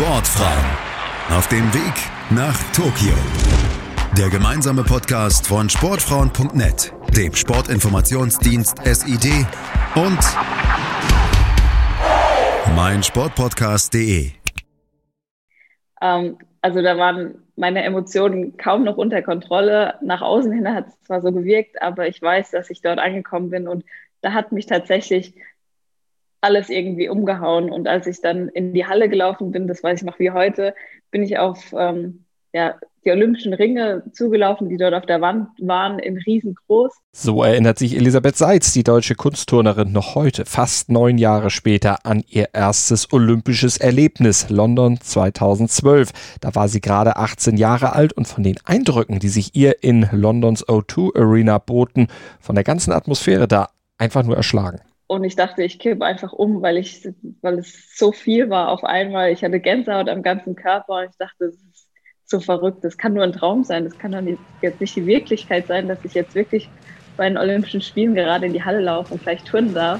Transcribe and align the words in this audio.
Sportfrauen 0.00 1.36
auf 1.36 1.46
dem 1.48 1.74
Weg 1.74 1.92
nach 2.30 2.56
Tokio. 2.72 3.12
Der 4.16 4.30
gemeinsame 4.30 4.82
Podcast 4.82 5.46
von 5.46 5.68
Sportfrauen.net, 5.68 6.94
dem 7.14 7.34
Sportinformationsdienst 7.34 8.78
SID 8.82 9.46
und 9.96 10.18
meinsportpodcast.de. 12.74 14.30
Ähm, 16.00 16.38
also 16.62 16.80
da 16.80 16.96
waren 16.96 17.34
meine 17.56 17.84
Emotionen 17.84 18.56
kaum 18.56 18.84
noch 18.84 18.96
unter 18.96 19.20
Kontrolle. 19.20 19.96
Nach 20.00 20.22
außen 20.22 20.50
hin 20.50 20.66
hat 20.66 20.88
es 20.88 20.98
zwar 21.02 21.20
so 21.20 21.30
gewirkt, 21.30 21.82
aber 21.82 22.08
ich 22.08 22.22
weiß, 22.22 22.52
dass 22.52 22.70
ich 22.70 22.80
dort 22.80 22.98
angekommen 22.98 23.50
bin 23.50 23.68
und 23.68 23.84
da 24.22 24.32
hat 24.32 24.50
mich 24.50 24.64
tatsächlich 24.64 25.34
alles 26.40 26.70
irgendwie 26.70 27.08
umgehauen. 27.08 27.70
Und 27.70 27.88
als 27.88 28.06
ich 28.06 28.20
dann 28.20 28.48
in 28.48 28.72
die 28.72 28.86
Halle 28.86 29.08
gelaufen 29.08 29.50
bin, 29.50 29.66
das 29.66 29.82
weiß 29.82 30.00
ich 30.00 30.06
noch 30.06 30.18
wie 30.18 30.30
heute, 30.30 30.74
bin 31.10 31.22
ich 31.22 31.38
auf 31.38 31.74
ähm, 31.76 32.24
ja, 32.52 32.74
die 33.04 33.10
Olympischen 33.10 33.54
Ringe 33.54 34.02
zugelaufen, 34.12 34.68
die 34.68 34.76
dort 34.76 34.92
auf 34.92 35.06
der 35.06 35.20
Wand 35.20 35.48
waren, 35.60 35.98
in 35.98 36.18
riesengroß. 36.18 36.92
So 37.12 37.42
erinnert 37.42 37.78
sich 37.78 37.96
Elisabeth 37.96 38.36
Seitz, 38.36 38.72
die 38.72 38.82
deutsche 38.82 39.14
Kunstturnerin, 39.14 39.92
noch 39.92 40.14
heute, 40.14 40.44
fast 40.44 40.90
neun 40.90 41.16
Jahre 41.16 41.50
später, 41.50 42.04
an 42.04 42.22
ihr 42.28 42.48
erstes 42.52 43.12
olympisches 43.12 43.78
Erlebnis, 43.78 44.50
London 44.50 45.00
2012. 45.00 46.10
Da 46.40 46.54
war 46.54 46.68
sie 46.68 46.80
gerade 46.80 47.16
18 47.16 47.56
Jahre 47.56 47.94
alt 47.94 48.12
und 48.12 48.28
von 48.28 48.42
den 48.42 48.56
Eindrücken, 48.64 49.18
die 49.18 49.28
sich 49.28 49.54
ihr 49.54 49.82
in 49.82 50.08
Londons 50.12 50.66
O2 50.66 51.18
Arena 51.18 51.58
boten, 51.58 52.08
von 52.38 52.54
der 52.54 52.64
ganzen 52.64 52.92
Atmosphäre 52.92 53.48
da 53.48 53.70
einfach 53.96 54.24
nur 54.24 54.36
erschlagen. 54.36 54.80
Und 55.10 55.24
ich 55.24 55.34
dachte, 55.34 55.64
ich 55.64 55.80
kippe 55.80 56.04
einfach 56.04 56.32
um, 56.32 56.62
weil 56.62 56.76
ich, 56.76 57.08
weil 57.42 57.58
es 57.58 57.98
so 57.98 58.12
viel 58.12 58.48
war 58.48 58.68
auf 58.68 58.84
einmal. 58.84 59.32
Ich 59.32 59.42
hatte 59.42 59.58
Gänsehaut 59.58 60.08
am 60.08 60.22
ganzen 60.22 60.54
Körper 60.54 60.98
und 60.98 61.10
ich 61.10 61.16
dachte, 61.18 61.46
das 61.46 61.54
ist 61.54 61.88
so 62.26 62.38
verrückt. 62.38 62.84
Das 62.84 62.96
kann 62.96 63.14
nur 63.14 63.24
ein 63.24 63.32
Traum 63.32 63.64
sein. 63.64 63.82
Das 63.82 63.98
kann 63.98 64.12
doch 64.12 64.20
nicht, 64.20 64.38
jetzt 64.62 64.80
nicht 64.80 64.94
die 64.94 65.06
Wirklichkeit 65.06 65.66
sein, 65.66 65.88
dass 65.88 65.98
ich 66.04 66.14
jetzt 66.14 66.36
wirklich 66.36 66.68
bei 67.16 67.28
den 67.28 67.38
Olympischen 67.38 67.80
Spielen 67.80 68.14
gerade 68.14 68.46
in 68.46 68.52
die 68.52 68.62
Halle 68.62 68.82
laufe 68.82 69.14
und 69.14 69.20
vielleicht 69.20 69.48
turnen 69.48 69.74
darf. 69.74 69.98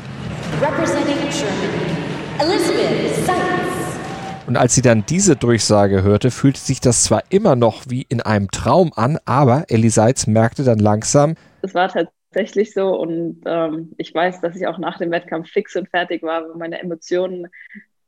Representing 0.63 1.19
Germany, 1.29 1.99
Elizabeth 2.39 3.27
Seitz. 3.27 4.47
Und 4.47 4.57
als 4.57 4.77
sie 4.77 4.83
dann 4.83 5.05
diese 5.07 5.35
Durchsage 5.35 6.05
hörte, 6.05 6.31
fühlte 6.31 6.61
sich 6.61 6.81
das 6.81 7.03
zwar 7.03 7.25
immer 7.31 7.57
noch 7.57 7.83
wie 7.89 8.07
in 8.09 8.21
einem 8.21 8.49
Traum 8.53 8.93
an, 8.95 9.19
aber 9.25 9.65
Ellie 9.71 9.91
Seitz 9.91 10.29
merkte 10.29 10.63
dann 10.63 10.79
langsam, 10.79 11.35
es 11.63 11.75
war 11.75 11.89
tatsächlich 11.89 12.20
tatsächlich 12.31 12.73
so. 12.73 12.97
Und 12.97 13.43
ähm, 13.47 13.93
ich 13.99 14.15
weiß, 14.15 14.41
dass 14.41 14.57
ich 14.57 14.67
auch 14.67 14.79
nach 14.79 14.99
dem 14.99 15.11
Wettkampf 15.11 15.51
fix 15.51 15.77
und 15.77 15.89
fertig 15.89 16.23
war, 16.23 16.43
weil 16.43 16.57
meine 16.57 16.81
Emotionen 16.81 17.49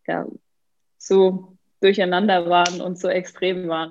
ja, 0.06 0.26
so 0.98 1.56
durcheinander 1.80 2.48
waren 2.48 2.80
und 2.80 2.98
so 2.98 3.08
extrem 3.08 3.68
waren. 3.68 3.90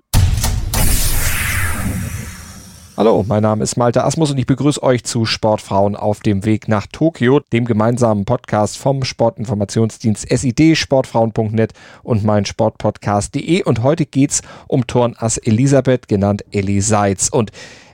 Hallo, 2.97 3.25
mein 3.27 3.41
Name 3.41 3.63
ist 3.63 3.77
Malte 3.77 4.03
Asmus 4.03 4.31
und 4.31 4.37
ich 4.37 4.45
begrüße 4.45 4.81
euch 4.83 5.03
zu 5.03 5.25
Sportfrauen 5.25 5.95
auf 5.95 6.19
dem 6.19 6.45
Weg 6.45 6.67
nach 6.67 6.85
Tokio, 6.87 7.39
dem 7.51 7.65
gemeinsamen 7.65 8.25
Podcast 8.25 8.77
vom 8.77 9.03
Sportinformationsdienst 9.03 10.29
SID, 10.29 10.77
sportfrauen.net 10.77 11.73
und 12.03 12.23
mein 12.23 12.45
Sportpodcast.de. 12.45 13.63
Und 13.63 13.81
heute 13.81 14.05
geht's 14.05 14.41
um 14.67 14.85
Turnass 14.87 15.37
Elisabeth, 15.37 16.07
genannt 16.09 16.43
Ellie 16.51 16.81
Seitz. 16.81 17.29
Und 17.29 17.51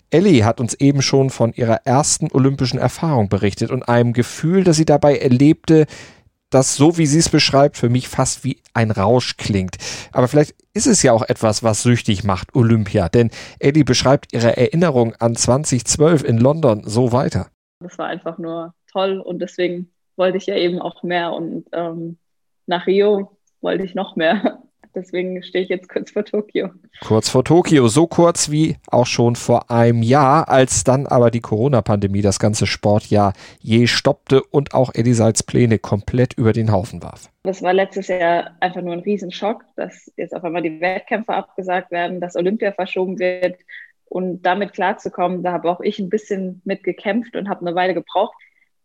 Ellie 0.10 0.46
hat 0.46 0.60
uns 0.60 0.74
eben 0.76 1.02
schon 1.02 1.30
von 1.30 1.54
ihrer 1.54 1.86
ersten 1.86 2.30
olympischen 2.32 2.80
Erfahrung 2.80 3.30
berichtet 3.30 3.72
und 3.72 3.84
einem 3.84 4.14
Gefühl, 4.14 4.64
das 4.64 4.78
sie 4.78 4.86
dabei 4.86 5.18
erlebte, 5.18 5.86
das 6.50 6.76
so 6.76 6.98
wie 6.98 7.06
sie 7.06 7.20
es 7.20 7.30
beschreibt, 7.30 7.78
für 7.78 7.90
mich 7.90 8.08
fast 8.08 8.44
wie 8.44 8.62
ein 8.74 8.92
Rausch 8.92 9.36
klingt. 9.36 9.76
Aber 10.14 10.28
vielleicht 10.28 10.56
ist 10.74 10.88
es 10.88 11.04
ja 11.04 11.12
auch 11.12 11.24
etwas, 11.24 11.62
was 11.62 11.84
süchtig 11.84 12.24
macht, 12.24 12.56
Olympia. 12.56 13.10
Denn 13.10 13.32
Ellie 13.60 13.84
beschreibt 13.84 14.34
ihre 14.34 14.56
Erinnerung 14.56 15.14
an 15.16 15.36
2012 15.36 16.24
in 16.24 16.38
London 16.38 16.84
so 16.86 17.12
weiter. 17.12 17.48
Das 17.80 17.98
war 17.98 18.08
einfach 18.08 18.38
nur 18.38 18.74
toll 18.92 19.20
und 19.20 19.40
deswegen 19.40 19.92
wollte 20.16 20.38
ich 20.38 20.46
ja 20.46 20.56
eben 20.56 20.80
auch 20.82 21.04
mehr 21.04 21.34
und 21.34 21.66
ähm, 21.74 22.18
nach 22.66 22.88
Rio 22.88 23.38
wollte 23.62 23.84
ich 23.84 23.94
noch 23.94 24.16
mehr. 24.16 24.64
Deswegen 24.96 25.42
stehe 25.44 25.64
ich 25.64 25.70
jetzt 25.70 25.90
kurz 25.90 26.12
vor 26.12 26.26
Tokio. 26.26 26.70
Kurz 27.06 27.30
vor 27.30 27.44
Tokio, 27.44 27.88
so 27.88 28.08
kurz 28.08 28.50
wie 28.50 28.78
auch 28.88 29.06
schon 29.06 29.36
vor 29.36 29.70
einem 29.72 30.04
Jahr, 30.04 30.50
als 30.50 30.84
dann 30.84 31.08
aber 31.08 31.32
die 31.32 31.42
Corona-Pandemie 31.42 32.22
das 32.22 32.40
ganze 32.40 32.66
Sportjahr 32.68 33.34
je 33.60 33.88
stoppte 33.88 34.42
und 34.44 34.74
auch 34.74 34.94
Elisals 34.94 35.44
Pläne 35.44 35.80
komplett 35.80 36.34
über 36.34 36.54
den 36.54 36.72
Haufen 36.72 37.04
warf. 37.04 37.30
Das 37.44 37.62
war 37.62 37.74
letztes 37.74 38.08
Jahr 38.08 38.52
einfach 38.60 38.82
nur 38.82 38.94
ein 38.94 39.00
Riesenschock, 39.00 39.64
dass 39.76 40.12
jetzt 40.18 40.36
auf 40.36 40.44
einmal 40.44 40.62
die 40.62 40.82
Wettkämpfe 40.82 41.34
abgesagt 41.34 41.92
werden, 41.92 42.20
dass 42.20 42.36
Olympia 42.36 42.72
verschoben 42.72 43.20
wird. 43.20 43.58
Und 44.10 44.44
damit 44.44 44.74
klarzukommen, 44.74 45.44
da 45.44 45.52
habe 45.52 45.70
auch 45.70 45.82
ich 45.82 46.00
ein 46.00 46.10
bisschen 46.10 46.62
mit 46.64 46.84
gekämpft 46.84 47.36
und 47.36 47.50
habe 47.50 47.66
eine 47.66 47.76
Weile 47.76 47.94
gebraucht, 47.94 48.36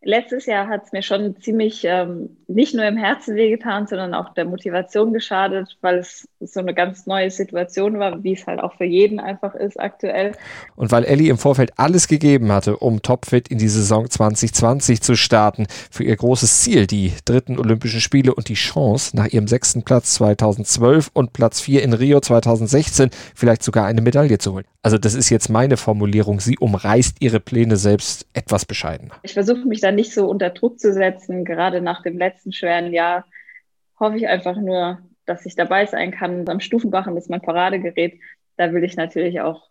letztes 0.05 0.47
Jahr 0.47 0.69
hat 0.69 0.85
es 0.85 0.93
mir 0.93 1.03
schon 1.03 1.37
ziemlich 1.41 1.85
ähm, 1.85 2.37
nicht 2.49 2.75
nur 2.75 2.85
im 2.85 2.97
Herzen 2.97 3.37
wehgetan, 3.37 3.87
sondern 3.87 4.15
auch 4.15 4.35
der 4.35 4.45
Motivation 4.45 5.13
geschadet, 5.13 5.77
weil 5.81 5.99
es 5.99 6.29
so 6.41 6.61
eine 6.61 6.75
ganz 6.75 7.07
neue 7.07 7.31
Situation 7.31 7.99
war, 7.99 8.23
wie 8.23 8.33
es 8.33 8.47
halt 8.47 8.61
auch 8.61 8.75
für 8.75 8.85
jeden 8.85 9.21
einfach 9.21 9.55
ist 9.55 9.79
aktuell. 9.79 10.33
Und 10.75 10.91
weil 10.91 11.05
Ellie 11.05 11.31
im 11.31 11.39
Vorfeld 11.39 11.73
alles 11.77 12.09
gegeben 12.09 12.51
hatte, 12.53 12.77
um 12.77 13.03
topfit 13.03 13.49
in 13.49 13.59
die 13.59 13.69
Saison 13.69 14.09
2020 14.09 15.01
zu 15.01 15.17
starten, 15.17 15.67
für 15.91 16.05
ihr 16.05 16.17
großes 16.17 16.63
Ziel, 16.63 16.87
die 16.87 17.13
dritten 17.25 17.59
Olympischen 17.59 18.01
Spiele 18.01 18.35
und 18.35 18.49
die 18.49 18.55
Chance, 18.55 19.17
nach 19.17 19.29
ihrem 19.29 19.47
sechsten 19.47 19.83
Platz 19.83 20.15
2012 20.15 21.11
und 21.13 21.33
Platz 21.33 21.61
vier 21.61 21.83
in 21.83 21.93
Rio 21.93 22.21
2016 22.21 23.11
vielleicht 23.35 23.63
sogar 23.63 23.87
eine 23.87 24.01
Medaille 24.01 24.39
zu 24.39 24.53
holen. 24.55 24.65
Also 24.83 24.99
das 24.99 25.15
ist 25.15 25.31
jetzt 25.31 25.49
meine 25.49 25.77
Formulierung. 25.77 26.41
Sie 26.41 26.59
umreißt 26.59 27.19
ihre 27.21 27.39
Pläne 27.39 27.77
selbst 27.77 28.27
etwas 28.33 28.65
bescheiden. 28.65 29.11
Ich 29.23 29.35
versuche 29.35 29.65
mich 29.67 29.81
da 29.81 29.92
nicht 29.93 30.13
so 30.13 30.29
unter 30.29 30.51
Druck 30.51 30.79
zu 30.79 30.93
setzen. 30.93 31.45
Gerade 31.45 31.81
nach 31.81 32.03
dem 32.03 32.19
letzten 32.19 32.53
schweren 32.53 32.93
Jahr 32.93 33.27
hoffe 33.99 34.17
ich 34.17 34.29
einfach 34.29 34.57
nur, 34.57 34.99
dass 35.27 35.47
ich 35.47 35.55
dabei 35.55 35.87
sein 35.87 36.11
kann. 36.11 36.49
Am 36.49 36.61
Stufenbachen 36.61 37.17
ist 37.17 37.31
mein 37.31 37.43
Paradegerät. 37.43 38.21
Da 38.57 38.73
will 38.73 38.85
ich 38.85 38.97
natürlich 38.97 39.41
auch 39.41 39.71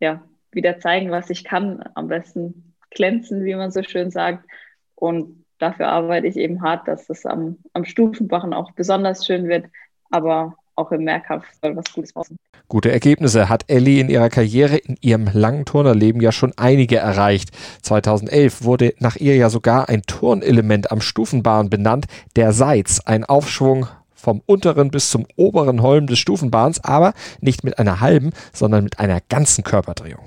ja, 0.00 0.24
wieder 0.50 0.78
zeigen, 0.78 1.10
was 1.10 1.30
ich 1.30 1.44
kann. 1.44 1.82
Am 1.94 2.08
besten 2.08 2.74
glänzen, 2.90 3.44
wie 3.44 3.54
man 3.54 3.70
so 3.70 3.82
schön 3.82 4.10
sagt. 4.10 4.48
Und 4.94 5.44
dafür 5.58 5.88
arbeite 5.88 6.26
ich 6.26 6.36
eben 6.36 6.62
hart, 6.62 6.88
dass 6.88 7.10
es 7.10 7.26
am, 7.26 7.58
am 7.72 7.84
Stufenbachen 7.84 8.54
auch 8.54 8.72
besonders 8.72 9.26
schön 9.26 9.48
wird. 9.48 9.66
Aber 10.10 10.56
auch 10.78 10.92
im 10.92 11.04
Mehrkampf 11.04 11.44
soll 11.60 11.76
was 11.76 11.84
Gutes 11.92 12.12
passen. 12.12 12.38
Gute 12.68 12.90
Ergebnisse 12.90 13.48
hat 13.48 13.64
Ellie 13.68 14.00
in 14.00 14.08
ihrer 14.08 14.28
Karriere 14.28 14.76
in 14.76 14.96
ihrem 15.00 15.28
langen 15.32 15.64
Turnerleben 15.64 16.20
ja 16.20 16.32
schon 16.32 16.52
einige 16.56 16.96
erreicht. 16.96 17.50
2011 17.82 18.62
wurde 18.62 18.94
nach 18.98 19.16
ihr 19.16 19.36
ja 19.36 19.50
sogar 19.50 19.88
ein 19.88 20.02
Turnelement 20.02 20.92
am 20.92 21.00
Stufenbahn 21.00 21.70
benannt, 21.70 22.06
der 22.36 22.52
Seitz, 22.52 23.00
ein 23.04 23.24
Aufschwung 23.24 23.86
vom 24.14 24.42
unteren 24.46 24.90
bis 24.90 25.10
zum 25.10 25.26
oberen 25.36 25.82
Holm 25.82 26.06
des 26.06 26.18
Stufenbahns, 26.18 26.82
aber 26.82 27.12
nicht 27.40 27.64
mit 27.64 27.78
einer 27.78 28.00
halben, 28.00 28.32
sondern 28.52 28.84
mit 28.84 28.98
einer 28.98 29.20
ganzen 29.28 29.64
Körperdrehung. 29.64 30.24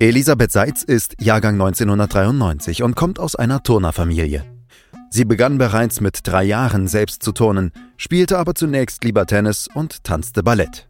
Elisabeth 0.00 0.50
Seitz 0.50 0.82
ist 0.82 1.14
Jahrgang 1.20 1.54
1993 1.54 2.82
und 2.82 2.96
kommt 2.96 3.18
aus 3.18 3.36
einer 3.36 3.62
Turnerfamilie. 3.62 4.53
Sie 5.10 5.24
begann 5.24 5.58
bereits 5.58 6.00
mit 6.00 6.20
drei 6.24 6.44
Jahren 6.44 6.88
selbst 6.88 7.22
zu 7.22 7.32
turnen, 7.32 7.72
spielte 7.96 8.38
aber 8.38 8.54
zunächst 8.54 9.04
lieber 9.04 9.26
Tennis 9.26 9.68
und 9.72 10.04
tanzte 10.04 10.42
Ballett. 10.42 10.88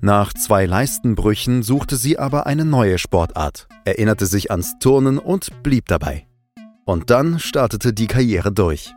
Nach 0.00 0.32
zwei 0.32 0.66
Leistenbrüchen 0.66 1.62
suchte 1.62 1.96
sie 1.96 2.18
aber 2.18 2.46
eine 2.46 2.64
neue 2.64 2.98
Sportart, 2.98 3.66
erinnerte 3.84 4.26
sich 4.26 4.50
ans 4.50 4.78
Turnen 4.78 5.18
und 5.18 5.62
blieb 5.62 5.86
dabei. 5.86 6.26
Und 6.84 7.10
dann 7.10 7.38
startete 7.38 7.92
die 7.92 8.06
Karriere 8.06 8.52
durch. 8.52 8.94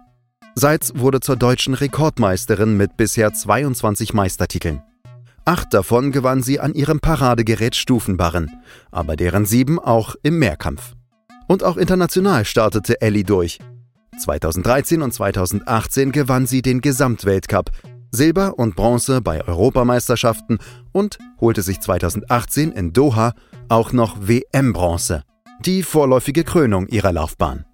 Seitz 0.55 0.91
wurde 0.95 1.19
zur 1.19 1.35
deutschen 1.35 1.73
Rekordmeisterin 1.73 2.75
mit 2.75 2.97
bisher 2.97 3.33
22 3.33 4.13
Meistertiteln. 4.13 4.81
Acht 5.45 5.73
davon 5.73 6.11
gewann 6.11 6.43
sie 6.43 6.59
an 6.59 6.73
ihrem 6.73 6.99
Paradegerät 6.99 7.75
Stufenbarren, 7.75 8.51
aber 8.91 9.15
deren 9.15 9.45
sieben 9.45 9.79
auch 9.79 10.15
im 10.21 10.37
Mehrkampf. 10.37 10.93
Und 11.47 11.63
auch 11.63 11.77
international 11.77 12.45
startete 12.45 13.01
Ellie 13.01 13.23
durch, 13.23 13.57
2013 14.19 15.01
und 15.01 15.13
2018 15.13 16.11
gewann 16.11 16.45
sie 16.45 16.61
den 16.61 16.81
Gesamtweltcup, 16.81 17.71
Silber 18.11 18.57
und 18.57 18.75
Bronze 18.75 19.21
bei 19.21 19.45
Europameisterschaften 19.47 20.59
und 20.91 21.17
holte 21.39 21.61
sich 21.61 21.79
2018 21.79 22.71
in 22.71 22.93
Doha 22.93 23.33
auch 23.69 23.93
noch 23.93 24.17
WM-Bronze, 24.19 25.23
die 25.65 25.83
vorläufige 25.83 26.43
Krönung 26.43 26.87
ihrer 26.87 27.13
Laufbahn. 27.13 27.65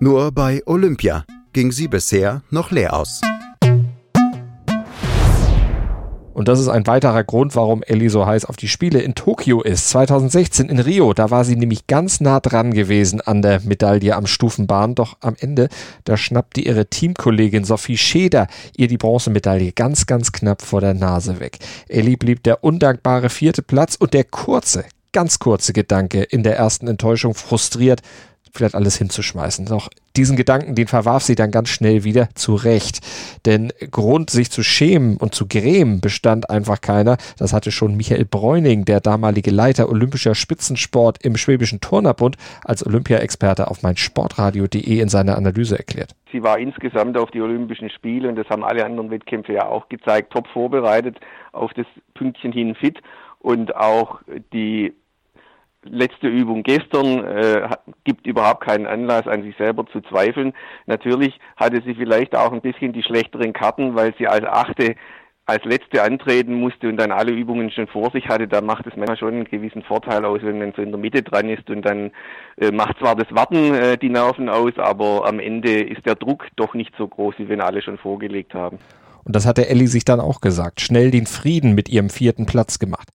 Nur 0.00 0.32
bei 0.32 0.62
Olympia 0.66 1.24
ging 1.52 1.72
sie 1.72 1.88
bisher 1.88 2.42
noch 2.50 2.70
leer 2.70 2.94
aus. 2.94 3.20
Und 6.34 6.48
das 6.48 6.58
ist 6.58 6.68
ein 6.68 6.86
weiterer 6.86 7.22
Grund, 7.22 7.54
warum 7.54 7.82
Ellie 7.84 8.10
so 8.10 8.26
heiß 8.26 8.44
auf 8.44 8.56
die 8.56 8.68
Spiele 8.68 9.00
in 9.00 9.14
Tokio 9.14 9.62
ist. 9.62 9.88
2016 9.90 10.68
in 10.68 10.80
Rio, 10.80 11.14
da 11.14 11.30
war 11.30 11.44
sie 11.44 11.56
nämlich 11.56 11.86
ganz 11.86 12.20
nah 12.20 12.40
dran 12.40 12.74
gewesen 12.74 13.20
an 13.20 13.40
der 13.40 13.60
Medaille 13.62 14.14
am 14.14 14.26
Stufenbahn. 14.26 14.96
Doch 14.96 15.16
am 15.20 15.36
Ende, 15.38 15.68
da 16.02 16.16
schnappte 16.16 16.60
ihre 16.60 16.86
Teamkollegin 16.86 17.64
Sophie 17.64 17.96
Scheder 17.96 18.48
ihr 18.76 18.88
die 18.88 18.98
Bronzemedaille 18.98 19.72
ganz, 19.72 20.06
ganz 20.06 20.32
knapp 20.32 20.62
vor 20.62 20.80
der 20.80 20.94
Nase 20.94 21.38
weg. 21.38 21.58
Ellie 21.88 22.16
blieb 22.16 22.42
der 22.42 22.64
undankbare 22.64 23.30
vierte 23.30 23.62
Platz 23.62 23.94
und 23.94 24.12
der 24.12 24.24
kurze, 24.24 24.84
ganz 25.12 25.38
kurze 25.38 25.72
Gedanke 25.72 26.22
in 26.22 26.42
der 26.42 26.56
ersten 26.56 26.88
Enttäuschung 26.88 27.34
frustriert, 27.34 28.02
vielleicht 28.54 28.74
alles 28.74 28.96
hinzuschmeißen. 28.96 29.66
Doch 29.66 29.88
diesen 30.16 30.36
Gedanken, 30.36 30.74
den 30.74 30.86
verwarf 30.86 31.24
sie 31.24 31.34
dann 31.34 31.50
ganz 31.50 31.68
schnell 31.68 32.04
wieder 32.04 32.28
zurecht. 32.34 33.00
Denn 33.46 33.72
Grund, 33.90 34.30
sich 34.30 34.50
zu 34.50 34.62
schämen 34.62 35.16
und 35.16 35.34
zu 35.34 35.46
grämen, 35.46 36.00
bestand 36.00 36.50
einfach 36.50 36.80
keiner. 36.80 37.16
Das 37.36 37.52
hatte 37.52 37.72
schon 37.72 37.96
Michael 37.96 38.24
Bräuning, 38.24 38.84
der 38.84 39.00
damalige 39.00 39.50
Leiter 39.50 39.88
olympischer 39.88 40.34
Spitzensport 40.34 41.24
im 41.24 41.36
Schwäbischen 41.36 41.80
Turnerbund, 41.80 42.36
als 42.64 42.86
Olympia-Experte 42.86 43.68
auf 43.68 43.82
meinsportradio.de 43.82 45.00
in 45.00 45.08
seiner 45.08 45.36
Analyse 45.36 45.76
erklärt. 45.76 46.14
Sie 46.30 46.42
war 46.42 46.58
insgesamt 46.58 47.16
auf 47.16 47.30
die 47.30 47.40
Olympischen 47.40 47.90
Spiele 47.90 48.28
und 48.28 48.36
das 48.36 48.48
haben 48.48 48.64
alle 48.64 48.84
anderen 48.84 49.10
Wettkämpfe 49.10 49.52
ja 49.52 49.66
auch 49.66 49.88
gezeigt, 49.88 50.32
top 50.32 50.46
vorbereitet, 50.48 51.18
auf 51.52 51.72
das 51.74 51.86
Pünktchen 52.14 52.52
hin 52.52 52.74
fit 52.74 52.98
und 53.40 53.74
auch 53.76 54.20
die 54.52 54.94
letzte 55.84 56.28
Übung 56.28 56.62
gestern 56.62 57.24
äh, 57.24 57.68
gibt 58.04 58.26
überhaupt 58.26 58.64
keinen 58.64 58.86
Anlass, 58.86 59.26
an 59.26 59.42
sich 59.42 59.56
selber 59.56 59.86
zu 59.86 60.00
zweifeln. 60.02 60.52
Natürlich 60.86 61.38
hatte 61.56 61.82
sie 61.84 61.94
vielleicht 61.94 62.36
auch 62.36 62.52
ein 62.52 62.60
bisschen 62.60 62.92
die 62.92 63.02
schlechteren 63.02 63.52
Karten, 63.52 63.94
weil 63.94 64.14
sie 64.18 64.26
als 64.26 64.44
Achte 64.44 64.96
als 65.46 65.64
Letzte 65.64 66.02
antreten 66.02 66.54
musste 66.54 66.88
und 66.88 66.96
dann 66.96 67.12
alle 67.12 67.32
Übungen 67.32 67.70
schon 67.70 67.86
vor 67.86 68.10
sich 68.10 68.28
hatte, 68.28 68.48
da 68.48 68.62
macht 68.62 68.86
es 68.86 68.96
manchmal 68.96 69.18
schon 69.18 69.34
einen 69.34 69.44
gewissen 69.44 69.82
Vorteil 69.82 70.24
aus, 70.24 70.40
wenn 70.42 70.58
man 70.58 70.72
so 70.74 70.80
in 70.80 70.90
der 70.90 70.98
Mitte 70.98 71.22
dran 71.22 71.48
ist 71.50 71.68
und 71.68 71.82
dann 71.82 72.12
äh, 72.56 72.70
macht 72.70 72.98
zwar 72.98 73.14
das 73.14 73.26
Warten 73.30 73.74
äh, 73.74 73.98
die 73.98 74.08
Nerven 74.08 74.48
aus, 74.48 74.72
aber 74.78 75.26
am 75.26 75.38
Ende 75.38 75.82
ist 75.82 76.06
der 76.06 76.14
Druck 76.14 76.46
doch 76.56 76.72
nicht 76.72 76.94
so 76.96 77.06
groß, 77.06 77.34
wie 77.38 77.48
wenn 77.48 77.60
alle 77.60 77.82
schon 77.82 77.98
vorgelegt 77.98 78.54
haben. 78.54 78.78
Und 79.24 79.36
das 79.36 79.46
hatte 79.46 79.68
Ellie 79.68 79.86
sich 79.86 80.04
dann 80.04 80.20
auch 80.20 80.40
gesagt, 80.40 80.80
schnell 80.80 81.10
den 81.10 81.26
Frieden 81.26 81.74
mit 81.74 81.88
ihrem 81.88 82.08
vierten 82.08 82.46
Platz 82.46 82.78
gemacht. 82.78 83.08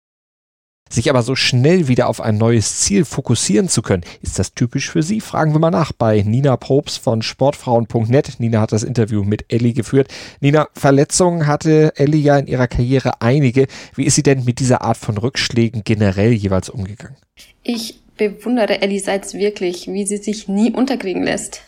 Sich 0.88 1.10
aber 1.10 1.22
so 1.22 1.34
schnell 1.34 1.88
wieder 1.88 2.08
auf 2.08 2.20
ein 2.20 2.38
neues 2.38 2.80
Ziel 2.80 3.04
fokussieren 3.04 3.68
zu 3.68 3.82
können, 3.82 4.04
ist 4.22 4.38
das 4.38 4.54
typisch 4.54 4.90
für 4.90 5.02
Sie? 5.02 5.20
Fragen 5.20 5.52
wir 5.52 5.58
mal 5.58 5.70
nach 5.70 5.92
bei 5.92 6.22
Nina 6.22 6.56
Probst 6.56 6.98
von 6.98 7.22
sportfrauen.net. 7.22 8.36
Nina 8.38 8.60
hat 8.60 8.72
das 8.72 8.82
Interview 8.82 9.22
mit 9.24 9.52
Ellie 9.52 9.74
geführt. 9.74 10.08
Nina, 10.40 10.68
Verletzungen 10.74 11.46
hatte 11.46 11.92
Ellie 11.96 12.20
ja 12.20 12.38
in 12.38 12.46
ihrer 12.46 12.68
Karriere 12.68 13.20
einige. 13.20 13.66
Wie 13.94 14.04
ist 14.04 14.14
sie 14.14 14.22
denn 14.22 14.44
mit 14.44 14.60
dieser 14.60 14.82
Art 14.82 14.96
von 14.96 15.18
Rückschlägen 15.18 15.82
generell 15.84 16.32
jeweils 16.32 16.70
umgegangen? 16.70 17.16
Ich 17.62 18.00
bewundere 18.16 18.80
Ellie 18.80 19.00
Seitz 19.00 19.34
wirklich, 19.34 19.88
wie 19.88 20.06
sie 20.06 20.16
sich 20.16 20.48
nie 20.48 20.72
unterkriegen 20.72 21.22
lässt. 21.22 21.62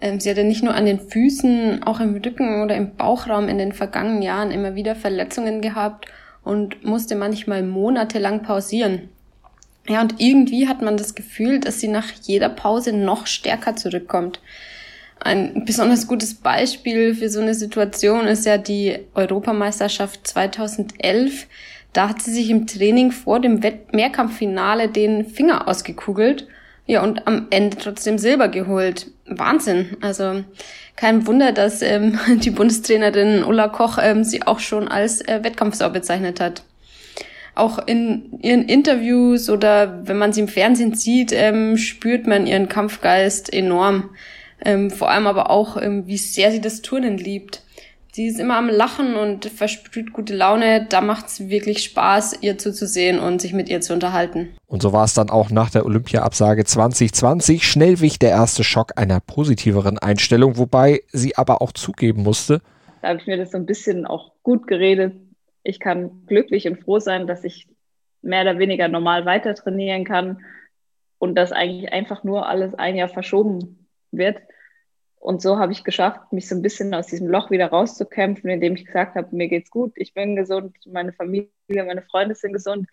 Ähm, 0.00 0.20
sie 0.20 0.30
hatte 0.30 0.44
nicht 0.44 0.62
nur 0.62 0.74
an 0.74 0.86
den 0.86 1.00
Füßen, 1.00 1.82
auch 1.84 2.00
im 2.00 2.14
Rücken 2.16 2.62
oder 2.62 2.76
im 2.76 2.96
Bauchraum 2.96 3.48
in 3.48 3.58
den 3.58 3.72
vergangenen 3.72 4.22
Jahren 4.22 4.50
immer 4.50 4.74
wieder 4.74 4.94
Verletzungen 4.94 5.62
gehabt 5.62 6.06
und 6.46 6.84
musste 6.84 7.16
manchmal 7.16 7.64
monatelang 7.64 8.44
pausieren. 8.44 9.08
Ja, 9.88 10.00
und 10.00 10.20
irgendwie 10.20 10.68
hat 10.68 10.80
man 10.80 10.96
das 10.96 11.16
Gefühl, 11.16 11.58
dass 11.58 11.80
sie 11.80 11.88
nach 11.88 12.12
jeder 12.22 12.48
Pause 12.48 12.92
noch 12.92 13.26
stärker 13.26 13.74
zurückkommt. 13.74 14.40
Ein 15.18 15.64
besonders 15.64 16.06
gutes 16.06 16.34
Beispiel 16.34 17.16
für 17.16 17.28
so 17.30 17.40
eine 17.40 17.54
Situation 17.54 18.28
ist 18.28 18.46
ja 18.46 18.58
die 18.58 18.96
Europameisterschaft 19.14 20.24
2011. 20.24 21.48
Da 21.92 22.10
hat 22.10 22.22
sie 22.22 22.32
sich 22.32 22.48
im 22.48 22.68
Training 22.68 23.10
vor 23.10 23.40
dem 23.40 23.60
Mehrkampffinale 23.90 24.88
den 24.88 25.24
Finger 25.26 25.66
ausgekugelt. 25.66 26.46
Ja, 26.86 27.02
und 27.02 27.26
am 27.26 27.48
Ende 27.50 27.76
trotzdem 27.76 28.16
Silber 28.16 28.48
geholt. 28.48 29.10
Wahnsinn. 29.26 29.96
Also 30.00 30.44
kein 30.94 31.26
Wunder, 31.26 31.52
dass 31.52 31.82
ähm, 31.82 32.18
die 32.40 32.50
Bundestrainerin 32.50 33.44
Ulla 33.44 33.68
Koch 33.68 33.98
ähm, 34.00 34.24
sie 34.24 34.42
auch 34.42 34.60
schon 34.60 34.88
als 34.88 35.20
äh, 35.20 35.40
Wettkampfsau 35.42 35.90
bezeichnet 35.90 36.40
hat. 36.40 36.62
Auch 37.54 37.78
in 37.86 38.38
ihren 38.42 38.64
Interviews 38.64 39.48
oder 39.48 40.06
wenn 40.06 40.18
man 40.18 40.32
sie 40.32 40.42
im 40.42 40.48
Fernsehen 40.48 40.94
sieht, 40.94 41.32
ähm, 41.32 41.76
spürt 41.76 42.26
man 42.26 42.46
ihren 42.46 42.68
Kampfgeist 42.68 43.52
enorm. 43.52 44.10
Ähm, 44.64 44.90
vor 44.90 45.10
allem 45.10 45.26
aber 45.26 45.50
auch, 45.50 45.80
ähm, 45.80 46.06
wie 46.06 46.18
sehr 46.18 46.52
sie 46.52 46.60
das 46.60 46.82
Turnen 46.82 47.18
liebt. 47.18 47.62
Sie 48.16 48.28
ist 48.28 48.40
immer 48.40 48.56
am 48.56 48.70
Lachen 48.70 49.14
und 49.14 49.44
versprüht 49.44 50.14
gute 50.14 50.34
Laune. 50.34 50.86
Da 50.88 51.02
macht 51.02 51.26
es 51.26 51.50
wirklich 51.50 51.82
Spaß, 51.82 52.38
ihr 52.40 52.56
zuzusehen 52.56 53.18
und 53.18 53.42
sich 53.42 53.52
mit 53.52 53.68
ihr 53.68 53.82
zu 53.82 53.92
unterhalten. 53.92 54.56
Und 54.66 54.80
so 54.80 54.94
war 54.94 55.04
es 55.04 55.12
dann 55.12 55.28
auch 55.28 55.50
nach 55.50 55.68
der 55.68 55.84
Olympia-Absage 55.84 56.64
2020. 56.64 57.64
Schnell 57.64 58.00
wich 58.00 58.18
der 58.18 58.30
erste 58.30 58.64
Schock 58.64 58.92
einer 58.96 59.20
positiveren 59.20 59.98
Einstellung, 59.98 60.56
wobei 60.56 61.02
sie 61.08 61.36
aber 61.36 61.60
auch 61.60 61.72
zugeben 61.72 62.22
musste. 62.22 62.62
Da 63.02 63.08
habe 63.08 63.20
ich 63.20 63.26
mir 63.26 63.36
das 63.36 63.50
so 63.50 63.58
ein 63.58 63.66
bisschen 63.66 64.06
auch 64.06 64.32
gut 64.42 64.66
geredet. 64.66 65.12
Ich 65.62 65.78
kann 65.78 66.24
glücklich 66.24 66.66
und 66.66 66.80
froh 66.80 67.00
sein, 67.00 67.26
dass 67.26 67.44
ich 67.44 67.66
mehr 68.22 68.40
oder 68.40 68.58
weniger 68.58 68.88
normal 68.88 69.26
weiter 69.26 69.54
trainieren 69.54 70.06
kann 70.06 70.40
und 71.18 71.34
dass 71.34 71.52
eigentlich 71.52 71.92
einfach 71.92 72.24
nur 72.24 72.48
alles 72.48 72.72
ein 72.76 72.96
Jahr 72.96 73.10
verschoben 73.10 73.86
wird 74.10 74.38
und 75.26 75.42
so 75.42 75.58
habe 75.58 75.72
ich 75.72 75.82
geschafft, 75.82 76.32
mich 76.32 76.46
so 76.46 76.54
ein 76.54 76.62
bisschen 76.62 76.94
aus 76.94 77.08
diesem 77.08 77.26
Loch 77.26 77.50
wieder 77.50 77.66
rauszukämpfen, 77.66 78.48
indem 78.48 78.76
ich 78.76 78.86
gesagt 78.86 79.16
habe, 79.16 79.34
mir 79.34 79.48
geht's 79.48 79.72
gut, 79.72 79.92
ich 79.96 80.14
bin 80.14 80.36
gesund, 80.36 80.76
meine 80.86 81.12
Familie, 81.12 81.50
meine 81.68 82.02
Freunde 82.02 82.36
sind 82.36 82.52
gesund. 82.52 82.86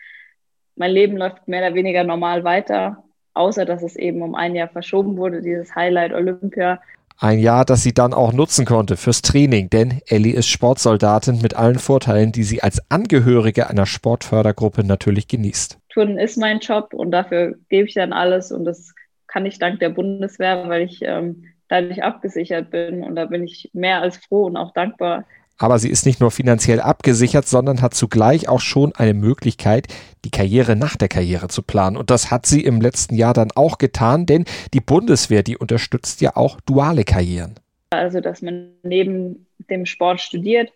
Mein 0.76 0.90
Leben 0.90 1.16
läuft 1.16 1.48
mehr 1.48 1.64
oder 1.64 1.76
weniger 1.76 2.04
normal 2.04 2.44
weiter, 2.44 3.04
außer 3.36 3.66
dass 3.66 3.84
es 3.84 3.96
eben 3.96 4.24
um 4.24 4.34
ein 4.34 4.56
Jahr 4.56 4.68
verschoben 4.68 5.16
wurde, 5.16 5.44
dieses 5.44 5.76
Highlight 5.76 6.12
Olympia. 6.12 6.82
Ein 7.20 7.38
Jahr, 7.38 7.66
das 7.66 7.84
sie 7.84 7.94
dann 7.94 8.16
auch 8.16 8.34
nutzen 8.34 8.66
konnte 8.66 8.98
fürs 8.98 9.22
Training, 9.22 9.70
denn 9.70 10.02
Ellie 10.08 10.34
ist 10.34 10.48
Sportsoldatin 10.48 11.40
mit 11.40 11.56
allen 11.56 11.78
Vorteilen, 11.78 12.32
die 12.32 12.44
sie 12.44 12.64
als 12.64 12.82
Angehörige 12.90 13.70
einer 13.70 13.86
Sportfördergruppe 13.86 14.84
natürlich 14.84 15.28
genießt. 15.28 15.78
Turnen 15.90 16.18
ist 16.18 16.38
mein 16.38 16.62
Job 16.62 16.96
und 16.96 17.12
dafür 17.12 17.58
gebe 17.70 17.88
ich 17.88 17.94
dann 17.94 18.12
alles 18.12 18.52
und 18.52 18.66
das 18.66 18.96
kann 19.28 19.46
ich 19.46 19.60
dank 19.60 19.80
der 19.80 19.90
Bundeswehr, 19.90 20.68
weil 20.68 20.82
ich 20.82 21.04
ähm, 21.04 21.53
dadurch 21.74 22.04
abgesichert 22.04 22.70
bin. 22.70 23.04
Und 23.04 23.16
da 23.16 23.26
bin 23.26 23.44
ich 23.44 23.70
mehr 23.74 24.02
als 24.02 24.18
froh 24.18 24.46
und 24.46 24.58
auch 24.58 24.74
dankbar. 24.74 25.26
Aber 25.58 25.80
sie 25.80 25.90
ist 25.90 26.06
nicht 26.06 26.20
nur 26.20 26.32
finanziell 26.32 26.82
abgesichert, 26.82 27.48
sondern 27.48 27.82
hat 27.82 27.94
zugleich 27.94 28.50
auch 28.50 28.60
schon 28.60 28.94
eine 28.96 29.14
Möglichkeit, 29.14 29.88
die 30.26 30.32
Karriere 30.32 30.76
nach 30.76 30.96
der 30.96 31.08
Karriere 31.08 31.48
zu 31.48 31.62
planen. 31.62 31.96
Und 31.96 32.10
das 32.10 32.32
hat 32.32 32.46
sie 32.46 32.62
im 32.62 32.82
letzten 32.82 33.16
Jahr 33.16 33.34
dann 33.34 33.52
auch 33.56 33.78
getan, 33.78 34.26
denn 34.26 34.46
die 34.74 34.82
Bundeswehr, 34.82 35.44
die 35.44 35.58
unterstützt 35.58 36.22
ja 36.22 36.36
auch 36.36 36.60
duale 36.62 37.04
Karrieren. 37.04 37.56
Also, 37.92 38.20
dass 38.20 38.42
man 38.42 38.72
neben 38.84 39.46
dem 39.70 39.86
Sport 39.86 40.22
studiert. 40.22 40.72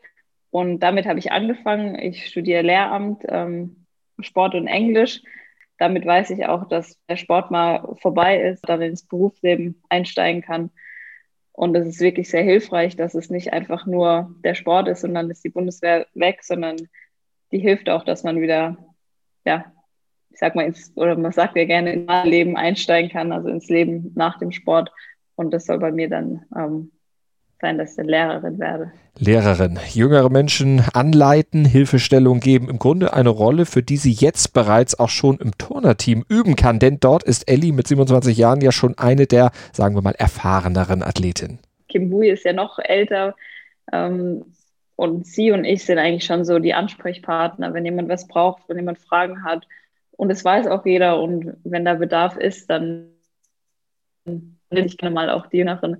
Und 0.51 0.79
damit 0.79 1.05
habe 1.05 1.19
ich 1.19 1.31
angefangen. 1.31 1.97
Ich 1.99 2.27
studiere 2.27 2.61
Lehramt, 2.61 3.23
ähm, 3.27 3.85
Sport 4.19 4.55
und 4.55 4.67
Englisch 4.67 5.21
damit 5.77 6.05
weiß 6.05 6.31
ich 6.31 6.45
auch, 6.45 6.67
dass 6.67 6.99
der 7.07 7.17
Sport 7.17 7.51
mal 7.51 7.95
vorbei 8.01 8.41
ist, 8.41 8.67
dann 8.67 8.81
ins 8.81 9.03
Berufsleben 9.03 9.81
einsteigen 9.89 10.41
kann. 10.41 10.71
Und 11.57 11.75
es 11.75 11.87
ist 11.87 12.01
wirklich 12.01 12.29
sehr 12.29 12.43
hilfreich, 12.43 12.95
dass 12.95 13.15
es 13.15 13.31
nicht 13.31 13.51
einfach 13.51 13.87
nur 13.87 14.35
der 14.43 14.53
Sport 14.53 14.87
ist 14.89 15.03
und 15.03 15.15
dann 15.15 15.31
ist 15.31 15.43
die 15.43 15.49
Bundeswehr 15.49 16.05
weg, 16.13 16.43
sondern 16.43 16.77
die 17.51 17.57
hilft 17.57 17.89
auch, 17.89 18.05
dass 18.05 18.23
man 18.23 18.39
wieder, 18.39 18.77
ja, 19.43 19.65
ich 20.29 20.37
sag 20.37 20.53
mal, 20.53 20.67
ins, 20.67 20.95
oder 20.95 21.17
man 21.17 21.31
sagt 21.31 21.57
ja 21.57 21.65
gerne, 21.65 21.93
ins 21.93 22.25
Leben 22.25 22.57
einsteigen 22.57 23.09
kann, 23.09 23.31
also 23.31 23.49
ins 23.49 23.69
Leben 23.69 24.11
nach 24.13 24.37
dem 24.37 24.51
Sport. 24.51 24.91
Und 25.33 25.51
das 25.51 25.65
soll 25.65 25.79
bei 25.79 25.91
mir 25.91 26.07
dann 26.07 26.45
ähm, 26.55 26.91
sein, 27.59 27.77
dass 27.77 27.93
ich 27.93 27.99
eine 27.99 28.11
Lehrerin 28.11 28.59
werde. 28.59 28.91
Lehrerin, 29.17 29.79
jüngere 29.93 30.29
Menschen 30.29 30.83
anleiten, 30.93 31.65
Hilfestellung 31.65 32.39
geben, 32.39 32.69
im 32.69 32.77
Grunde 32.77 33.13
eine 33.13 33.29
Rolle, 33.29 33.65
für 33.65 33.81
die 33.81 33.97
sie 33.97 34.11
jetzt 34.11 34.53
bereits 34.53 34.99
auch 34.99 35.09
schon 35.09 35.37
im 35.39 35.57
Turnerteam 35.57 36.23
üben 36.29 36.55
kann, 36.55 36.79
denn 36.79 36.99
dort 36.99 37.23
ist 37.23 37.49
Ellie 37.49 37.73
mit 37.73 37.87
27 37.87 38.37
Jahren 38.37 38.61
ja 38.61 38.71
schon 38.71 38.97
eine 38.97 39.25
der, 39.25 39.51
sagen 39.73 39.95
wir 39.95 40.01
mal, 40.01 40.15
erfahreneren 40.17 41.01
Athletinnen. 41.01 41.59
Kim 41.89 42.09
Bui 42.09 42.29
ist 42.29 42.45
ja 42.45 42.53
noch 42.53 42.77
älter 42.79 43.35
ähm, 43.91 44.45
und 44.95 45.25
sie 45.25 45.51
und 45.51 45.65
ich 45.65 45.85
sind 45.85 45.97
eigentlich 45.97 46.25
schon 46.25 46.45
so 46.45 46.59
die 46.59 46.73
Ansprechpartner, 46.73 47.73
wenn 47.73 47.85
jemand 47.85 48.09
was 48.09 48.27
braucht, 48.27 48.63
wenn 48.67 48.77
jemand 48.77 48.99
Fragen 48.99 49.43
hat. 49.43 49.67
Und 50.11 50.31
es 50.31 50.43
weiß 50.43 50.67
auch 50.67 50.85
jeder 50.85 51.19
und 51.21 51.53
wenn 51.63 51.85
da 51.85 51.95
Bedarf 51.95 52.37
ist, 52.37 52.69
dann 52.69 53.09
will 54.25 54.85
ich 54.85 54.97
gerne 54.97 55.13
mal 55.13 55.29
auch 55.29 55.47
die 55.47 55.57
Jüngeren 55.57 55.97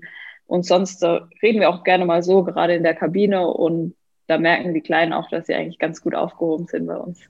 und 0.48 0.64
sonst 0.64 1.04
reden 1.04 1.60
wir 1.60 1.68
auch 1.68 1.84
gerne 1.84 2.06
mal 2.06 2.22
so, 2.22 2.42
gerade 2.42 2.74
in 2.74 2.82
der 2.82 2.94
Kabine. 2.94 3.46
Und 3.46 3.94
da 4.26 4.38
merken 4.38 4.72
die 4.72 4.80
Kleinen 4.80 5.12
auch, 5.12 5.28
dass 5.28 5.46
sie 5.46 5.54
eigentlich 5.54 5.78
ganz 5.78 6.00
gut 6.00 6.14
aufgehoben 6.14 6.66
sind 6.66 6.86
bei 6.86 6.96
uns. 6.96 7.20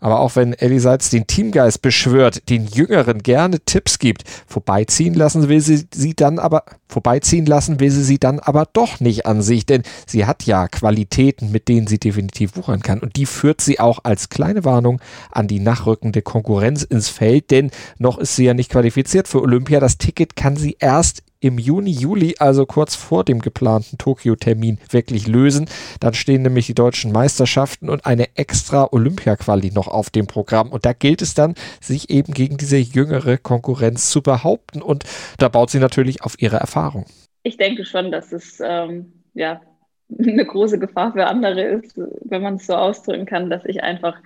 Aber 0.00 0.18
auch 0.18 0.34
wenn 0.34 0.54
Ellie 0.54 0.80
Seitz 0.80 1.10
den 1.10 1.28
Teamgeist 1.28 1.80
beschwört, 1.80 2.48
den 2.48 2.66
Jüngeren 2.66 3.22
gerne 3.22 3.60
Tipps 3.60 4.00
gibt, 4.00 4.24
vorbeiziehen 4.48 5.14
lassen 5.14 5.48
will 5.48 5.60
sie 5.60 5.84
sie 5.94 6.14
dann 6.14 6.40
aber, 6.40 6.64
vorbeiziehen 6.88 7.46
lassen 7.46 7.78
will 7.78 7.90
sie 7.90 8.02
sie 8.02 8.18
dann 8.18 8.40
aber 8.40 8.66
doch 8.72 8.98
nicht 8.98 9.26
an 9.26 9.42
sich, 9.42 9.64
denn 9.64 9.82
sie 10.06 10.26
hat 10.26 10.42
ja 10.42 10.66
Qualitäten, 10.66 11.52
mit 11.52 11.68
denen 11.68 11.86
sie 11.86 11.98
definitiv 11.98 12.56
wuchern 12.56 12.80
kann. 12.80 12.98
Und 12.98 13.14
die 13.14 13.26
führt 13.26 13.60
sie 13.60 13.78
auch 13.78 14.00
als 14.02 14.28
kleine 14.28 14.64
Warnung 14.64 15.00
an 15.30 15.46
die 15.46 15.60
nachrückende 15.60 16.22
Konkurrenz 16.22 16.82
ins 16.82 17.08
Feld, 17.10 17.52
denn 17.52 17.70
noch 17.98 18.18
ist 18.18 18.34
sie 18.34 18.46
ja 18.46 18.54
nicht 18.54 18.72
qualifiziert 18.72 19.28
für 19.28 19.42
Olympia. 19.42 19.78
Das 19.78 19.98
Ticket 19.98 20.34
kann 20.34 20.56
sie 20.56 20.76
erst 20.80 21.22
im 21.42 21.58
Juni, 21.58 21.90
Juli, 21.90 22.36
also 22.38 22.66
kurz 22.66 22.94
vor 22.94 23.24
dem 23.24 23.40
geplanten 23.40 23.98
Tokio-Termin, 23.98 24.78
wirklich 24.90 25.26
lösen. 25.26 25.68
Dann 25.98 26.14
stehen 26.14 26.42
nämlich 26.42 26.66
die 26.66 26.74
deutschen 26.74 27.10
Meisterschaften 27.10 27.90
und 27.90 28.06
eine 28.06 28.28
extra 28.36 28.88
Olympia-Quali 28.92 29.72
noch 29.72 29.88
auf 29.88 30.08
dem 30.08 30.28
Programm. 30.28 30.70
Und 30.70 30.86
da 30.86 30.92
gilt 30.92 31.20
es 31.20 31.34
dann, 31.34 31.54
sich 31.80 32.10
eben 32.10 32.32
gegen 32.32 32.58
diese 32.58 32.76
jüngere 32.76 33.38
Konkurrenz 33.38 34.10
zu 34.10 34.22
behaupten. 34.22 34.82
Und 34.82 35.04
da 35.38 35.48
baut 35.48 35.70
sie 35.70 35.80
natürlich 35.80 36.22
auf 36.22 36.40
ihre 36.40 36.56
Erfahrung. 36.56 37.06
Ich 37.42 37.56
denke 37.56 37.84
schon, 37.84 38.12
dass 38.12 38.32
es 38.32 38.62
ähm, 38.64 39.12
ja 39.34 39.60
eine 40.18 40.46
große 40.46 40.78
Gefahr 40.78 41.12
für 41.12 41.26
andere 41.26 41.62
ist, 41.62 41.98
wenn 42.24 42.42
man 42.42 42.54
es 42.54 42.66
so 42.66 42.74
ausdrücken 42.74 43.26
kann, 43.26 43.50
dass 43.50 43.64
ich 43.64 43.82
einfach 43.82 44.16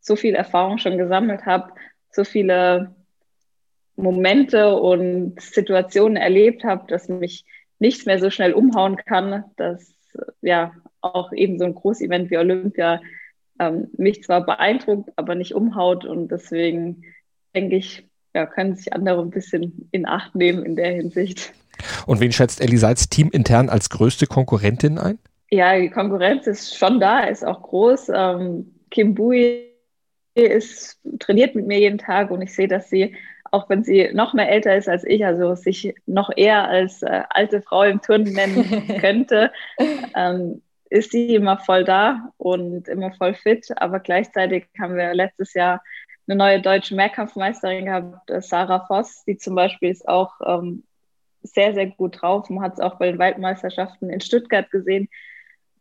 so 0.00 0.16
viel 0.16 0.34
Erfahrung 0.34 0.76
schon 0.76 0.98
gesammelt 0.98 1.46
habe, 1.46 1.72
so 2.10 2.24
viele 2.24 2.94
Momente 3.98 4.76
und 4.76 5.40
Situationen 5.40 6.16
erlebt 6.16 6.64
habe, 6.64 6.86
dass 6.88 7.08
mich 7.08 7.44
nichts 7.78 8.06
mehr 8.06 8.18
so 8.18 8.30
schnell 8.30 8.52
umhauen 8.52 8.96
kann, 8.96 9.44
dass 9.56 9.92
ja 10.40 10.72
auch 11.00 11.32
eben 11.32 11.58
so 11.58 11.64
ein 11.64 11.74
Großevent 11.74 12.30
wie 12.30 12.38
Olympia 12.38 13.00
ähm, 13.58 13.88
mich 13.96 14.22
zwar 14.22 14.44
beeindruckt, 14.44 15.10
aber 15.16 15.34
nicht 15.34 15.54
umhaut 15.54 16.04
und 16.04 16.28
deswegen 16.28 17.02
denke 17.54 17.76
ich, 17.76 18.06
ja, 18.34 18.46
können 18.46 18.76
sich 18.76 18.92
andere 18.92 19.20
ein 19.20 19.30
bisschen 19.30 19.88
in 19.90 20.06
Acht 20.06 20.34
nehmen 20.34 20.64
in 20.64 20.76
der 20.76 20.92
Hinsicht. 20.92 21.52
Und 22.06 22.20
wen 22.20 22.32
schätzt 22.32 22.60
Ellie 22.60 22.78
Seitz 22.78 23.08
Team 23.08 23.30
intern 23.32 23.68
als 23.68 23.90
größte 23.90 24.26
Konkurrentin 24.26 24.98
ein? 24.98 25.18
Ja, 25.50 25.78
die 25.78 25.90
Konkurrenz 25.90 26.46
ist 26.46 26.76
schon 26.76 27.00
da, 27.00 27.20
ist 27.20 27.44
auch 27.44 27.62
groß. 27.62 28.10
Ähm, 28.14 28.74
Kim 28.90 29.14
Bui 29.14 29.68
ist, 30.34 31.00
trainiert 31.18 31.54
mit 31.54 31.66
mir 31.66 31.78
jeden 31.78 31.98
Tag 31.98 32.30
und 32.30 32.42
ich 32.42 32.54
sehe, 32.54 32.68
dass 32.68 32.90
sie 32.90 33.16
auch 33.50 33.68
wenn 33.68 33.84
sie 33.84 34.10
noch 34.12 34.34
mehr 34.34 34.50
älter 34.50 34.76
ist 34.76 34.88
als 34.88 35.04
ich, 35.04 35.24
also 35.24 35.54
sich 35.54 35.94
noch 36.06 36.30
eher 36.36 36.68
als 36.68 37.02
äh, 37.02 37.22
alte 37.30 37.62
Frau 37.62 37.82
im 37.82 38.00
Turnen 38.00 38.32
nennen 38.32 38.98
könnte, 39.00 39.52
ähm, 40.14 40.62
ist 40.90 41.12
sie 41.12 41.34
immer 41.34 41.58
voll 41.58 41.84
da 41.84 42.30
und 42.36 42.88
immer 42.88 43.12
voll 43.12 43.34
fit. 43.34 43.66
Aber 43.76 44.00
gleichzeitig 44.00 44.66
haben 44.80 44.96
wir 44.96 45.14
letztes 45.14 45.54
Jahr 45.54 45.82
eine 46.26 46.36
neue 46.36 46.60
deutsche 46.60 46.94
Mehrkampfmeisterin 46.94 47.86
gehabt, 47.86 48.30
äh, 48.30 48.40
Sarah 48.40 48.86
Voss, 48.86 49.24
die 49.26 49.36
zum 49.38 49.54
Beispiel 49.54 49.90
ist 49.90 50.08
auch 50.08 50.32
ähm, 50.44 50.84
sehr, 51.42 51.74
sehr 51.74 51.86
gut 51.86 52.20
drauf. 52.20 52.48
Man 52.50 52.62
hat 52.62 52.74
es 52.74 52.80
auch 52.80 52.96
bei 52.96 53.10
den 53.10 53.18
Waldmeisterschaften 53.18 54.10
in 54.10 54.20
Stuttgart 54.20 54.70
gesehen, 54.70 55.08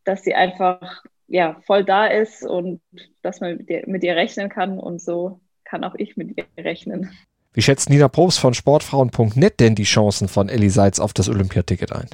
dass 0.03 0.23
sie 0.23 0.35
einfach 0.35 1.03
ja, 1.27 1.59
voll 1.65 1.83
da 1.83 2.07
ist 2.07 2.43
und 2.43 2.81
dass 3.21 3.41
man 3.41 3.57
mit 3.57 3.69
ihr, 3.69 3.83
mit 3.85 4.03
ihr 4.03 4.15
rechnen 4.15 4.49
kann. 4.49 4.79
Und 4.79 5.01
so 5.01 5.41
kann 5.65 5.83
auch 5.83 5.95
ich 5.95 6.15
mit 6.15 6.37
ihr 6.37 6.45
rechnen. 6.57 7.11
Wie 7.57 7.63
schätzt 7.63 7.89
Nina 7.89 8.07
Probst 8.07 8.37
von 8.37 8.53
Sportfrauen.net 8.53 9.59
denn 9.59 9.73
die 9.73 9.81
Chancen 9.81 10.27
von 10.27 10.47
Ellie 10.47 10.69
Seitz 10.69 10.99
auf 10.99 11.11
das 11.11 11.27
Olympiaticket 11.27 11.91
ein? 11.91 12.05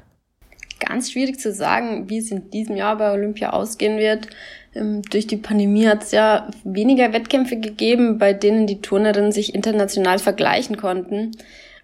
Ganz 0.79 1.11
schwierig 1.11 1.37
zu 1.37 1.51
sagen, 1.51 2.09
wie 2.09 2.19
es 2.19 2.31
in 2.31 2.49
diesem 2.49 2.77
Jahr 2.77 2.97
bei 2.97 3.11
Olympia 3.11 3.49
ausgehen 3.49 3.97
wird. 3.97 4.29
Ähm, 4.73 5.01
durch 5.01 5.27
die 5.27 5.35
Pandemie 5.35 5.85
hat 5.85 6.03
es 6.03 6.11
ja 6.11 6.49
weniger 6.63 7.11
Wettkämpfe 7.11 7.57
gegeben, 7.57 8.19
bei 8.19 8.31
denen 8.31 8.67
die 8.67 8.79
Turnerinnen 8.79 9.33
sich 9.33 9.53
international 9.53 10.17
vergleichen 10.17 10.77
konnten. 10.77 11.31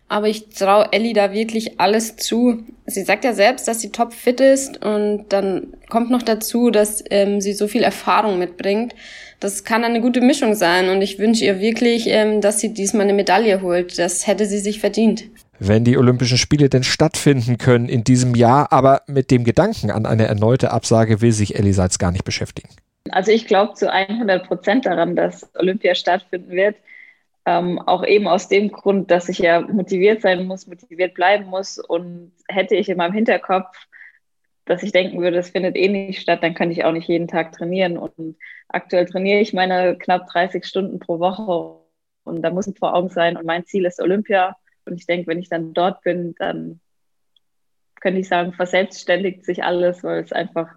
Aber 0.08 0.30
ich 0.30 0.48
traue 0.48 0.94
Ellie 0.94 1.14
da 1.14 1.34
wirklich 1.34 1.82
alles 1.82 2.16
zu. 2.16 2.64
Sie 2.86 3.04
sagt 3.04 3.26
ja 3.26 3.34
selbst, 3.34 3.68
dass 3.68 3.82
sie 3.82 3.92
topfit 3.92 4.40
ist 4.40 4.84
und 4.86 5.26
dann 5.30 5.74
kommt 5.90 6.12
noch 6.12 6.24
dazu, 6.24 6.72
dass 6.72 7.04
ähm, 7.10 7.42
sie 7.42 7.52
so 7.52 7.68
viel 7.68 7.84
Erfahrung 7.84 8.40
mitbringt 8.40 8.96
das 9.40 9.64
kann 9.64 9.84
eine 9.84 10.02
gute 10.02 10.22
Mischung 10.22 10.54
sein 10.54 10.90
und 10.90 11.02
ich 11.02 11.20
wünsche 11.20 11.46
ihr 11.46 11.60
wirklich, 11.60 12.08
ähm, 12.08 12.42
dass 12.42 12.60
sie 12.60 12.74
diesmal 12.74 13.04
eine 13.04 13.14
Medaille 13.14 13.62
holt. 13.62 13.98
Das 13.98 14.28
hätte 14.28 14.46
sie 14.46 14.60
sich 14.60 14.80
verdient. 14.80 15.26
Wenn 15.60 15.84
die 15.84 15.98
Olympischen 15.98 16.38
Spiele 16.38 16.70
denn 16.70 16.84
stattfinden 16.84 17.58
können 17.58 17.90
in 17.90 18.04
diesem 18.04 18.36
Jahr, 18.36 18.72
aber 18.72 19.02
mit 19.08 19.30
dem 19.30 19.44
Gedanken 19.44 19.92
an 19.92 20.06
eine 20.06 20.26
erneute 20.26 20.72
Absage 20.72 21.22
will 21.22 21.34
sich 21.34 21.58
Ellie 21.58 21.74
Seitz 21.74 21.98
gar 21.98 22.12
nicht 22.12 22.24
beschäftigen. 22.24 22.70
Also 23.12 23.32
ich 23.32 23.48
glaube 23.48 23.74
zu 23.74 23.92
100 23.92 24.48
Prozent 24.48 24.86
daran, 24.86 25.16
dass 25.16 25.50
Olympia 25.56 25.96
stattfinden 25.96 26.52
wird. 26.52 26.76
Ähm, 27.46 27.80
auch 27.80 28.06
eben 28.06 28.28
aus 28.28 28.48
dem 28.48 28.72
Grund, 28.72 29.10
dass 29.10 29.30
ich 29.30 29.40
ja 29.40 29.62
motiviert 29.62 30.22
sein 30.22 30.46
muss, 30.46 30.68
motiviert 30.68 31.14
bleiben 31.14 31.46
muss. 31.46 31.80
Und 31.80 32.32
hätte 32.48 32.76
ich 32.76 32.90
in 32.90 32.98
meinem 32.98 33.14
Hinterkopf, 33.14 33.68
dass 34.70 34.84
ich 34.84 34.92
denken 34.92 35.20
würde, 35.20 35.40
es 35.40 35.50
findet 35.50 35.76
eh 35.76 35.90
nicht 35.90 36.22
statt, 36.22 36.44
dann 36.44 36.54
könnte 36.54 36.74
ich 36.74 36.86
auch 36.86 36.92
nicht 36.92 37.08
jeden 37.08 37.28
Tag 37.28 37.54
trainieren. 37.54 37.98
Und 37.98 38.38
aktuell 38.68 39.08
trainiere 39.08 39.40
ich 39.40 39.52
meine 39.52 39.98
knapp 39.98 40.28
30 40.28 40.64
Stunden 40.64 41.00
pro 41.00 41.18
Woche 41.20 41.80
und 42.24 42.44
da 42.44 42.52
muss 42.52 42.68
es 42.68 42.78
vor 42.78 42.94
Augen 42.94 43.10
sein. 43.10 43.36
Und 43.36 43.48
mein 43.48 43.66
Ziel 43.66 43.86
ist 43.86 44.00
Olympia. 44.00 44.56
Und 44.86 44.94
ich 44.94 45.08
denke, 45.08 45.26
wenn 45.26 45.40
ich 45.40 45.50
dann 45.50 45.74
dort 45.74 46.04
bin, 46.04 46.36
dann 46.38 46.80
könnte 48.00 48.20
ich 48.20 48.28
sagen, 48.28 48.54
verselbstständigt 48.54 49.44
sich 49.44 49.64
alles, 49.64 50.04
weil 50.04 50.22
es 50.22 50.32
einfach 50.32 50.70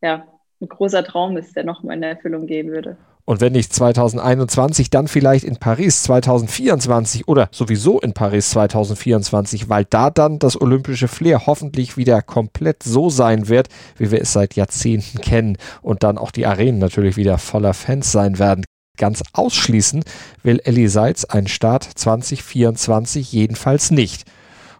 ja, 0.00 0.24
ein 0.60 0.68
großer 0.68 1.02
Traum 1.02 1.36
ist, 1.36 1.56
der 1.56 1.64
nochmal 1.64 1.96
in 1.96 2.04
Erfüllung 2.04 2.46
gehen 2.46 2.70
würde. 2.70 2.96
Und 3.32 3.40
wenn 3.40 3.54
nicht 3.54 3.72
2021, 3.72 4.90
dann 4.90 5.08
vielleicht 5.08 5.44
in 5.44 5.56
Paris 5.56 6.02
2024 6.02 7.28
oder 7.28 7.48
sowieso 7.50 7.98
in 7.98 8.12
Paris 8.12 8.50
2024, 8.50 9.70
weil 9.70 9.86
da 9.88 10.10
dann 10.10 10.38
das 10.38 10.60
olympische 10.60 11.08
Flair 11.08 11.46
hoffentlich 11.46 11.96
wieder 11.96 12.20
komplett 12.20 12.82
so 12.82 13.08
sein 13.08 13.48
wird, 13.48 13.68
wie 13.96 14.10
wir 14.10 14.20
es 14.20 14.34
seit 14.34 14.54
Jahrzehnten 14.54 15.22
kennen 15.22 15.56
und 15.80 16.02
dann 16.02 16.18
auch 16.18 16.30
die 16.30 16.44
Arenen 16.44 16.78
natürlich 16.78 17.16
wieder 17.16 17.38
voller 17.38 17.72
Fans 17.72 18.12
sein 18.12 18.38
werden. 18.38 18.66
Ganz 18.98 19.22
ausschließen 19.32 20.04
will 20.42 20.60
Ellie 20.64 20.90
Seitz 20.90 21.24
einen 21.24 21.48
Start 21.48 21.84
2024 21.84 23.32
jedenfalls 23.32 23.90
nicht. 23.90 24.24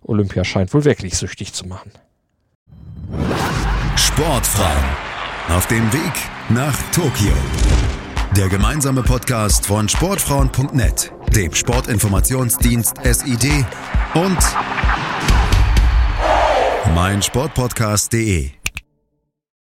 Olympia 0.02 0.44
scheint 0.44 0.75
wohl 0.75 0.85
wirklich 0.85 1.16
süchtig 1.16 1.54
zu 1.54 1.66
machen. 1.66 1.90
Sportfrauen 3.97 4.85
auf 5.49 5.66
dem 5.68 5.90
Weg 5.90 6.12
nach 6.50 6.76
Tokio. 6.90 7.32
Der 8.37 8.49
gemeinsame 8.49 9.03
Podcast 9.03 9.67
von 9.67 9.91
Sportfrauen.net, 9.91 11.12
dem 11.37 11.55
Sportinformationsdienst 11.55 12.97
SID 13.05 13.67
und 14.15 14.39
meinsportpodcast.de. 16.95 18.62